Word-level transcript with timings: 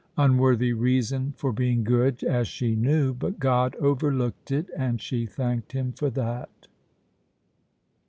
Unworthy 0.17 0.73
reason 0.73 1.31
for 1.37 1.53
being 1.53 1.83
good, 1.83 2.23
as 2.23 2.47
she 2.47 2.75
knew, 2.75 3.13
but 3.13 3.37
God 3.37 3.75
overlooked 3.75 4.51
it, 4.51 4.65
and 4.75 4.99
she 4.99 5.27
thanked 5.27 5.73
Him 5.73 5.91
for 5.91 6.09
that. 6.09 6.67